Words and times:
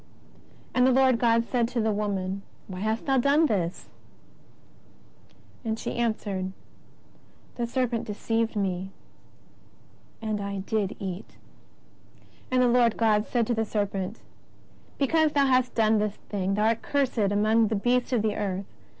And 0.73 0.87
the 0.87 0.91
Lord 0.91 1.19
God 1.19 1.45
said 1.45 1.67
to 1.67 1.79
the 1.79 1.91
woman: 1.91 2.41
WTiy 2.71 2.79
hast 2.79 3.05
thou 3.05 3.19
done 3.19 3.45
this? 3.45 3.87
And 5.63 5.77
she 5.77 5.95
answered: 5.95 6.53
The 7.53 7.67
serpent 7.67 8.07
deceived 8.07 8.55
me, 8.55 8.89
and 10.19 10.41
I 10.41 10.61
did 10.61 10.95
eat. 10.99 11.37
And 12.49 12.63
the 12.63 12.67
Lord 12.67 12.97
God 12.97 13.27
said 13.27 13.45
to 13.45 13.53
the 13.53 13.63
serpent: 13.63 14.21
Because 14.97 15.33
thou 15.33 15.45
hast 15.45 15.75
done 15.75 15.99
this 15.99 16.15
thing, 16.15 16.55
thou 16.55 16.65
art 16.69 16.81
cursed 16.81 17.19
among 17.19 17.71
all 17.71 17.77
beasts 17.77 18.11
of 18.11 18.23
the 18.23 18.35
earth. 18.35 18.65